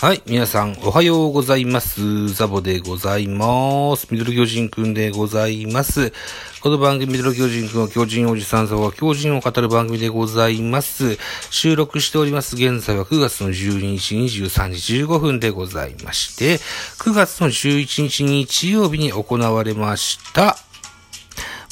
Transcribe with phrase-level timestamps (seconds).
[0.00, 0.22] はい。
[0.26, 2.32] 皆さん、おはようございます。
[2.32, 4.08] ザボでございます。
[4.10, 6.14] ミドル巨人くんでございます。
[6.62, 11.18] この番組、ミドル巨人くんは巨人おじさんザボは巨人を語る番組でございます。
[11.50, 12.56] 収録しております。
[12.56, 16.56] 現在は9月の12日23時15分でございまして、
[16.98, 20.56] 9月の11日日曜日に行われました。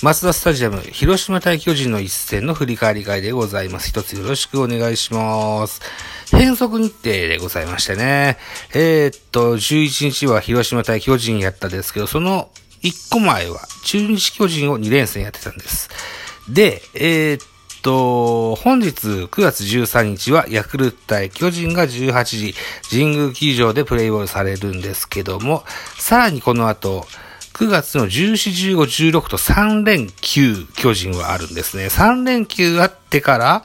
[0.03, 3.89] マツダスタジアム、広島対巨人の一戦の振り返り会でございます。
[3.89, 5.81] 一つよろしくお願いします。
[6.33, 8.39] 変則日程でございましてね。
[8.75, 12.51] えー、っと、11日は広島対巨人やったんですけど、その
[12.83, 15.89] 1個前は中日巨人を2連戦やってたんです。
[16.49, 17.47] で、えー、っ
[17.83, 22.55] と、本日9月13日はヤクルト対巨人が18時、
[22.91, 25.65] 神宮球場でプレイボールされるんですけども、
[25.97, 27.07] さらにこの後、
[27.59, 31.87] 9月の14、15、16と3連休巨人はあるんですね。
[31.87, 33.65] 3連休あってから、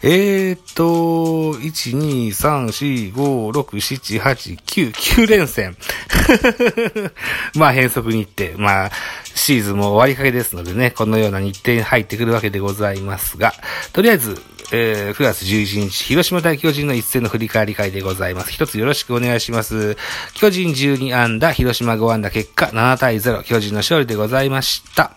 [0.00, 5.76] えー、っと、1、2、3、4、5、6、7、8、9、9連戦。
[7.56, 8.56] まあ変則日程。
[8.58, 8.90] まあ、
[9.34, 13.54] シーズンも終わりかけですのでね、このような日程に入ってくるわけでございますが、
[13.92, 14.40] とりあえず、
[14.74, 18.50] えー、9月11日、広島対巨人の一戦の振り返り会でございます。
[18.50, 19.98] 一つよろしくお願いします。
[20.32, 25.12] 巨人12安打、広島5安打結果7対0、巨人の勝利でございました。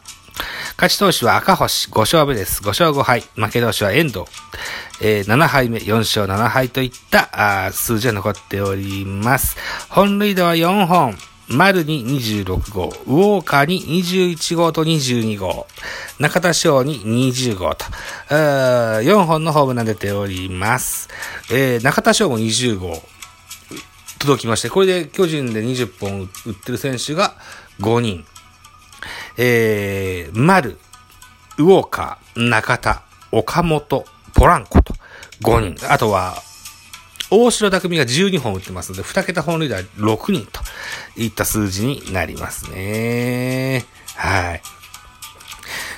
[0.77, 2.61] 勝ち投手は赤星、5勝目です。
[2.63, 3.21] 5勝5敗。
[3.35, 4.25] 負け投手は遠藤。
[5.01, 9.55] えー、7敗目、4勝7敗といったあ数字が残っております。
[9.87, 11.17] 本塁打は4本。
[11.49, 15.67] 丸に26号、ウォーカーに21号と22号、
[16.19, 17.85] 中田翔に20号と、
[18.29, 21.07] 4本のホームラン出ております。
[21.51, 22.99] えー、中田翔も20号、
[24.17, 27.35] 届きまして、これで巨人で20本打ってる選手が
[27.79, 28.25] 5人。
[29.37, 30.79] えー、丸、
[31.59, 34.95] ウォーカー、中田、岡本、ポランコと
[35.43, 35.93] 5人。
[35.93, 36.41] あとは、
[37.29, 40.64] 大城匠が12本打ってますので、2桁本塁打6人と
[41.17, 43.85] いった数字になりますね。
[44.15, 44.61] はい。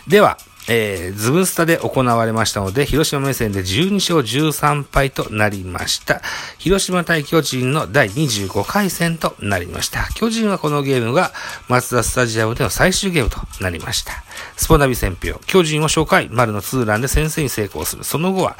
[0.07, 0.37] では、
[0.69, 6.21] えー、ズブスタで行われましたので、広島目線で12勝13敗となりました。
[6.57, 10.09] 広島対巨人の第25回戦となりました。
[10.15, 11.31] 巨人はこのゲームが
[11.69, 14.11] 松田スタジアムでの最終ゲームとなりました。
[14.57, 15.39] スポナビ戦票。
[15.45, 18.03] 巨人は初回、丸のツーランで先制に成功する。
[18.03, 18.57] その後は、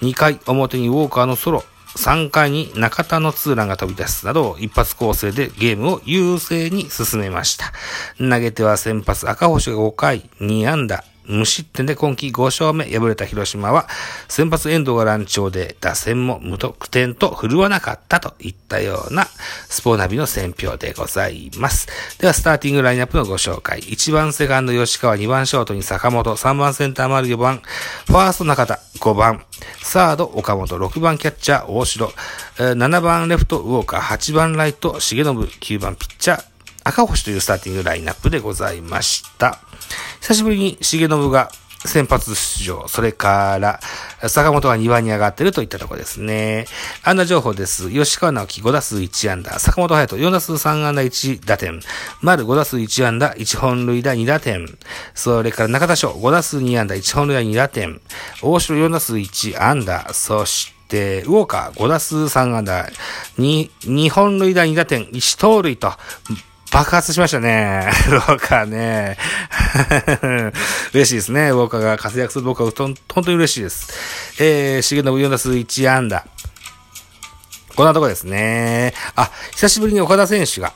[0.00, 1.64] 2回表にウォーカーのソロ、
[1.96, 7.72] 3回に中田のツーランが飛び出すなど、一発構成でゲームを優勢に進めました。
[8.18, 13.88] 投げては先発赤星が5回、2安打、無失点で今季5勝目、敗れた広島は、
[14.28, 19.28] 先発遠藤が乱調で、打線も無得点と振るわなかったといったような、
[19.68, 21.88] スポーナビの選評でございます。
[22.18, 23.80] では、スターティングラインナップのご紹介。
[23.80, 27.62] 1番セカンド吉川、2番ショートに坂本、3番センター丸4番、
[28.06, 29.44] ファースト中田、5番、
[29.82, 32.12] サード岡本、6番キャッチャー大城、
[32.56, 36.44] 7番レフトウォーカー、8番ライト重信、9番ピッチャー
[36.82, 39.58] 赤星というスターティングラインナップでございました。
[40.20, 41.50] 久しぶりに重信が
[41.86, 43.80] 先発出場、それから、
[44.28, 46.66] 坂本が2番に上がってるといったところですね。
[47.02, 47.90] 安打情報です。
[47.90, 51.80] 吉川直樹5打数1安打、坂本隼人4打数3安打1打点、
[52.20, 54.66] 丸5打数1安打、1本塁打2打点、
[55.14, 58.00] それから中田翔5打数2安打、1本塁打2打点、
[58.42, 62.90] 大城4打数1安打、そして、ウォーカー5打数3安打、
[63.38, 65.94] 2、2本塁打2打点、1盗塁と、
[66.72, 67.90] 爆発しましたね。
[68.08, 69.16] ウォーカーね。
[70.94, 71.50] 嬉しいですね。
[71.50, 73.88] ウォーカーが活躍する僕は本当に嬉しいです。
[74.38, 76.24] えー、重信4打数1安打。
[77.74, 78.94] こんなとこですね。
[79.16, 80.72] あ、久しぶりに岡田選手が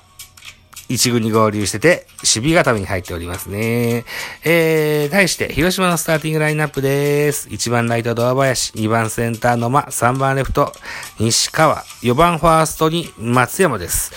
[0.88, 4.04] 一軍に合流してて、守備固めに入っておりますね。
[4.44, 7.48] えー、対して、広島のスターティングラインナップです。
[7.48, 10.72] 1番ライトドア林、2番センター野間、3番レフト、
[11.18, 14.12] 西川、4番ファーストに松山です。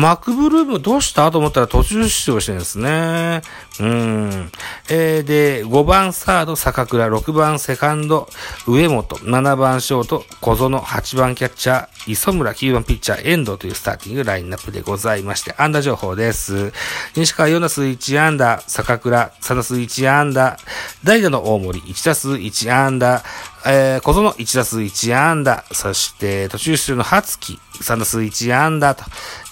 [0.00, 1.30] マクブルームどうした？
[1.30, 3.42] と思ったら途中出場してるんですね。
[3.80, 4.50] うん。
[4.90, 8.28] えー、で、5番サード坂倉、6番セカンド
[8.68, 16.72] 上本、7番ショート小園、8番キャッチャー磯村、9番ピッチャー遠藤というスターティングラインナップでございまして、安打情報です。
[17.16, 20.58] 西川4打数1安打、坂倉3打数1安打、
[21.02, 23.22] 代打の大森1打数1安打、
[23.66, 29.04] えー、小園1打数1安打、そして途中出場の初木3打数1安打と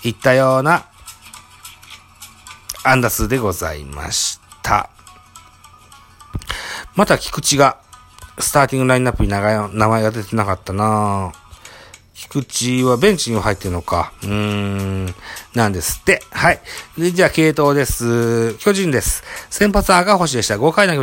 [0.03, 0.85] いったような
[2.91, 4.91] 安打数でございました。
[6.95, 7.79] また菊池が
[8.39, 9.41] スターティングラインナップに名
[9.89, 11.33] 前が出てなかったな
[12.15, 14.13] 菊池はベンチに入ってるのか。
[14.25, 15.15] うーん。
[15.55, 16.21] なんですって。
[16.31, 16.61] はい。
[16.99, 18.55] でじゃあ、系統です。
[18.55, 19.23] 巨人です。
[19.51, 20.57] 先発は赤星でした。
[20.57, 20.95] 5回投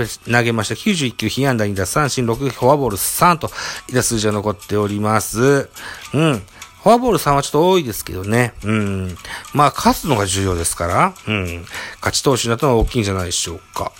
[0.43, 0.75] げました。
[0.75, 3.49] 91球、被安打2打三振6、フォアボール3と、
[3.87, 5.69] いた数字が残っております。
[6.13, 6.43] うん。
[6.85, 8.53] フォアボール3はちょっと多いですけどね。
[8.63, 9.17] うん。
[9.55, 11.65] まあ、勝つのが重要ですから、うん。
[11.95, 13.91] 勝ち投手になったのは大きいんじゃないでしょうか。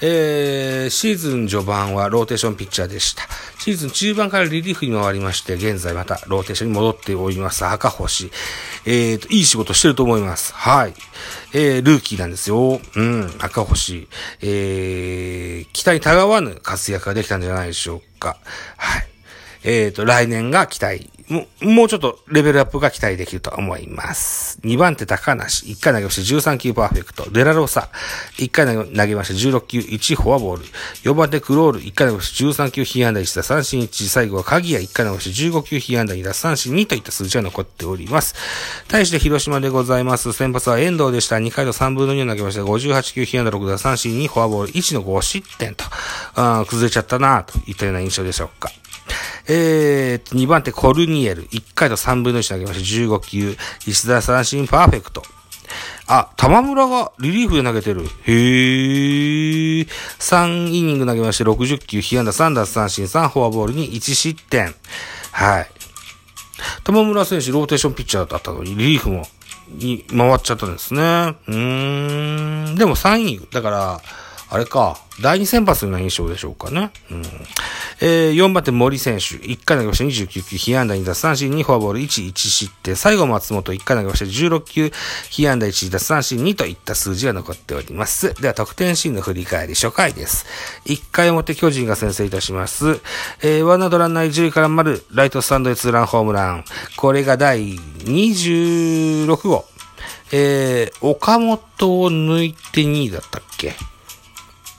[0.00, 3.24] えー、シーズン序盤はローテーションピッチャーでした。
[3.58, 7.66] シーズン中盤からリリーフに回りまして、現在またローテーションに戻っております。
[7.66, 8.30] 赤星。
[8.86, 10.54] えーと、いい仕事してると思います。
[10.54, 10.94] はい。
[11.52, 12.80] えー、ルーキーなんですよ。
[12.96, 14.08] うん、赤星。
[14.40, 18.38] えー、期待たがわぬ活躍ができたんじゃないでしょうか。
[18.78, 19.06] はい。
[19.62, 24.58] えーと、来年が期待ももうちょっとレベルアップが期待できると思います。
[24.64, 27.30] 2番手高梨、1回投げまして13球パーフェクト。
[27.30, 27.88] デラローサ、
[28.38, 30.64] 1回投げまして16球1フォアボール。
[31.04, 34.08] 4番手クロール、1回投げまして13球被安打1打三振1。
[34.08, 38.34] 最後は鍵谷、1回投げまして15球被安打2打三振2といった数字が残っております。
[38.88, 40.32] 対して広島でございます。
[40.32, 41.36] 先発は遠藤でした。
[41.36, 45.84] 2回と3分の2を投げまして58球被安打6打三振2フォアボール1の5失点と、
[46.34, 48.70] あ崩れちゃったなといったような印象でしょうか。
[49.46, 55.22] えー、2番手コルニエル、1回と3分の1投げまして15球、石田三振パーフェクト。
[56.06, 58.02] あ、玉村がリリーフで投げてる。
[58.24, 59.86] へー。
[60.18, 64.74] 3イニング投げまして60球、被安打3奪三振3フォアボールに1失点。
[65.30, 65.70] はい。
[66.82, 69.26] 玉村選手ローテーションピッチャーだったのに、リリーフも、
[69.68, 71.00] に回っちゃったんですね。
[71.00, 72.74] うーん。
[72.74, 73.48] でも3イニング。
[73.50, 74.00] だから、
[74.52, 76.90] あれか、第2先発の印象でしょうかね。
[77.12, 77.22] うん。
[78.00, 82.96] えー、4番手森選手、1回投げまして29球、被安打2奪三振2フォアボール1、1失点。
[82.96, 84.92] 最後松本、1回投げまして16球、
[85.30, 88.34] 被安打1奪三振2といった数字が残っております。
[88.42, 90.46] では、得点シーンの振り返り、初回です。
[90.86, 93.00] 1回表巨人が先制いたします。
[93.42, 96.64] えー、ワンアウトランナー1塁から丸、ライトスタンドへツーランホームラン。
[96.96, 99.64] これが第26号。
[100.32, 103.74] えー、岡本を抜いて2位だったっけ？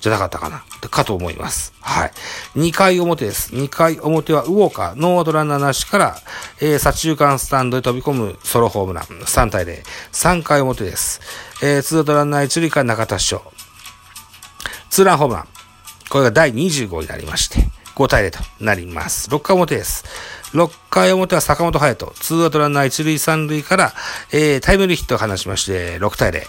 [0.01, 0.63] じゃなかったかな。
[0.89, 1.73] かと思います。
[1.79, 2.11] はい。
[2.55, 3.53] 2回表です。
[3.53, 6.17] 2回表はウォーカー、ノーアウトランナーなしから、
[6.59, 9.03] えー、左中間スタンドへ飛び込むソロホームラン。
[9.03, 9.83] 3対0。
[10.11, 11.21] 3回表です。
[11.61, 13.43] えー、ツーアウトランナー1塁から中田翔。
[14.89, 15.47] ツーランホームラン。
[16.09, 17.59] これが第25になりまして、
[17.95, 19.29] 5対0となります。
[19.29, 20.03] 6回表です。
[20.53, 23.93] 6回表は坂本隼人、ツーアウトランナー1塁3塁から、
[24.33, 26.43] えー、タイムリーヒットを放ちまして、6対0。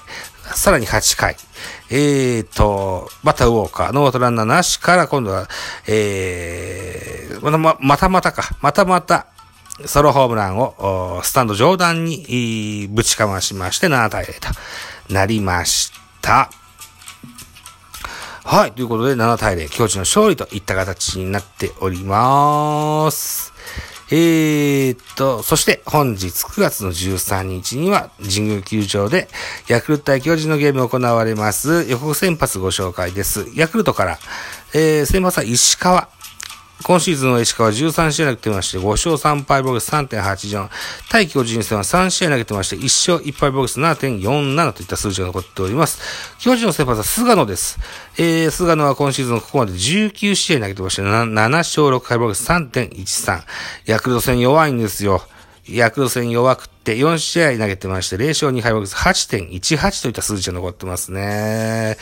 [0.54, 1.36] さらに8回。
[1.90, 5.48] えーと、バッターウォーカー、ノートランナーなしから今度は、
[5.86, 9.26] えー、またま、またまたか、またまた、
[9.86, 14.48] ソロホームランを、スタンド上段に、ぶちかましまして7対0と
[15.12, 16.50] なりました。
[18.44, 18.72] はい。
[18.72, 23.51] ということで、7対0、巨人の勝利といった形になっております。
[24.14, 29.26] えー、っと、そして本日9月の13日には神宮球場で
[29.68, 31.88] ヤクルト対巨人のゲームが行われます。
[31.88, 33.46] 予告先発ご紹介です。
[33.54, 34.18] ヤクルトから、
[34.74, 36.10] えー、先発は石川。
[36.82, 40.68] 今シーズンの石川13試合投げてまして、5勝3敗ボックス3.84。
[41.10, 46.36] 対巨人戦は3試合投げてまして、1勝1敗ボックス7.47といった数字が残っております。
[46.38, 47.78] 巨人の先発は菅野です。
[48.18, 53.42] えー、菅野は今シーズンここまで19試合投げてまして、7, 7勝6敗ボックス3.13。
[53.86, 55.22] ヤクルト戦弱いんですよ。
[55.68, 61.96] ヤクルト戦弱くて4試合投げてまして、0勝2敗ボックス8.18といった数字が残ってますね。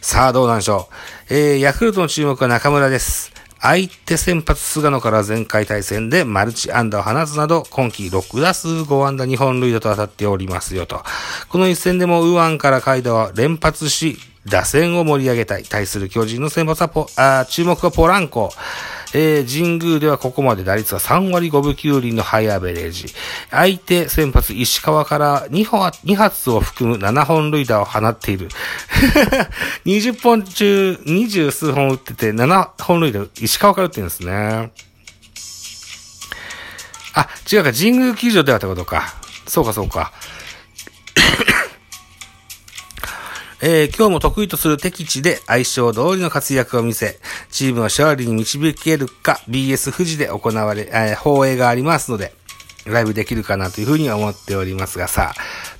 [0.00, 0.88] さあ、どうなんでしょ
[1.30, 1.34] う。
[1.34, 3.39] えー、ヤクルトの注目は中村です。
[3.62, 11.02] 相手先発菅野から前回対戦でマルチ安打を放つなど、今季6打数5安打2本塁打と当たっておりますよと。
[11.50, 15.64] この一戦でも右腕から海打は連発し、打線を盛り上げたい。
[15.64, 18.50] 対する巨人の先発はポ、あ注目はポランコ。
[19.12, 23.06] えー、神宮ではここまで打率は3割5分9厘のハイアベレージ。
[23.50, 28.48] 相手先発石川から2本、2発を含む7本塁打を放っている。
[29.84, 34.70] 20本中20数本打ってて7本塁打石川から打ってるんですね。
[37.12, 39.14] あ、違うか、神宮球場ではってことか。
[39.46, 40.12] そうか、そうか。
[43.62, 47.18] えー、今日も得意とする敵地で相性通りの活躍を見せ、
[47.50, 52.32] チームを勝利に導けるか BS 富士で行われ、えー、放映がありますので、
[52.86, 55.34] ライブできるかなというふうに思っておりますがさ、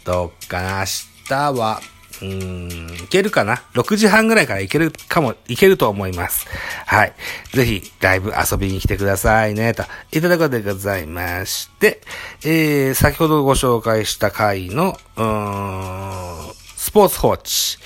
[0.05, 0.85] どっかな、明
[1.27, 1.81] 日は、
[2.21, 6.47] うーん、いけるかな ?6 時半ぐらいからいけるかも、いけると思います。
[6.87, 7.15] はい。
[7.55, 12.03] ぜひ、ライブ遊びに来てくださいね、と、いただくことでございまして、
[12.45, 17.79] えー、先ほどご紹介した回の、うーん、スポーツ報知。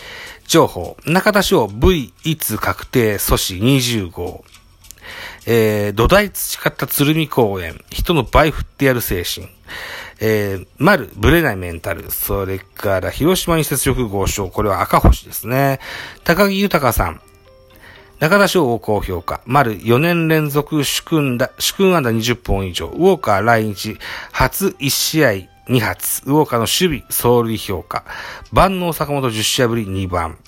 [0.47, 0.97] 情報。
[1.05, 4.45] 中田翔 V1 確定阻止20号。
[5.47, 7.83] えー、土台培った鶴見公園。
[7.91, 9.49] 人の倍振ってやる精神。
[10.21, 12.09] えー、丸、ぶれないメンタル。
[12.13, 14.49] それから、広島に接触合唱。
[14.49, 15.81] これは赤星ですね。
[16.23, 17.21] 高木豊さん。
[18.21, 19.41] 中田翔を高評価。
[19.45, 22.87] 丸4年連続主君だ、主君安打20本以上。
[22.87, 23.99] ウォーカー来日
[24.31, 26.23] 初1試合2発。
[26.27, 28.05] ウォーカーの守備、走塁評価。
[28.53, 30.39] 万能坂本10試合ぶり2番。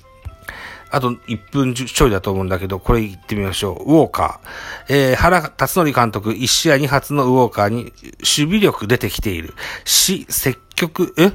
[0.90, 3.92] あと1分ちょいだと思うんだけど、これ言ってみましょう。
[3.92, 5.10] ウォーカー。
[5.10, 9.54] えー、原辰則監督、1試合2発のウォーカーに守備力出てきている。
[9.84, 11.32] し、積極、え？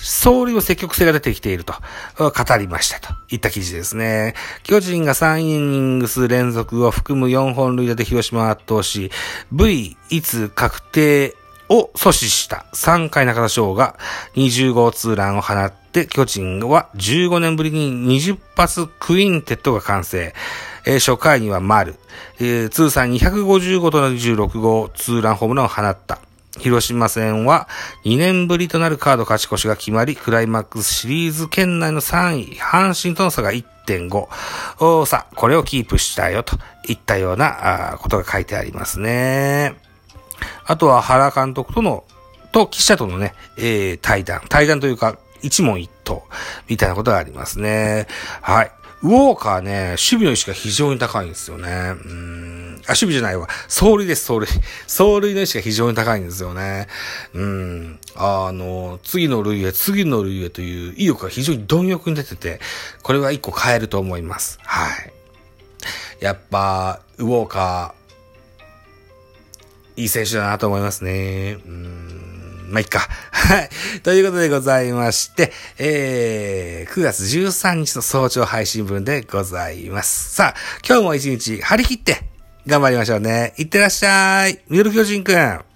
[0.00, 1.74] 総理の積極性が出てきていると
[2.16, 4.34] 語りましたといった記事ですね。
[4.62, 9.10] 巨人が3イニングス連続を含む4本塁打で広島を圧倒し、
[9.50, 11.34] V いつ確定
[11.68, 13.96] を阻止した3回中田翔が
[14.34, 20.34] 20号ツーランを放って巨人は15年ぶりに20発クインテットが完成。
[20.86, 21.96] えー、初回には丸、
[22.38, 26.18] えー、通算255と26号ツーランホームランを放った。
[26.58, 27.68] 広島戦は
[28.04, 35.06] 2年ぶりとなるカード勝ち越しが決まり、クライマックスシリーズ圏内の3位、阪神との差が1.5。
[35.06, 36.56] さあ、これをキープしたよと
[36.88, 39.87] いったようなことが書いてありますね。
[40.64, 42.04] あとは原監督との、
[42.52, 44.42] と記者とのね、えー、対談。
[44.48, 46.24] 対談というか、一問一答、
[46.68, 48.06] みたいなことがありますね。
[48.40, 48.70] はい。
[49.02, 51.70] ウォーカーね、守備の意識が非常に高いんですよね。
[51.70, 53.46] うんあ、守備じゃないわ。
[53.68, 54.48] 走塁です、走塁。
[54.88, 56.88] 走塁の意識が非常に高いんですよね。
[57.32, 57.98] うん。
[58.16, 62.60] あの、次の塁へ、次の塁へという意欲が非常に貪欲に出てて、
[63.02, 64.58] これは一個変えると思います。
[64.62, 65.12] はい。
[66.20, 68.07] やっぱ、ウォーカー、
[69.98, 71.58] いい選手だなと思いますね。
[71.66, 73.00] うんまあ、いっか。
[73.32, 73.70] はい。
[74.02, 80.34] ということでございまして、えー、9月13日の早朝配信分でございます。
[80.34, 82.22] さあ、今日も一日張り切って
[82.66, 83.54] 頑張りましょうね。
[83.56, 84.60] いってらっしゃい。
[84.68, 85.67] ミドル巨人くん。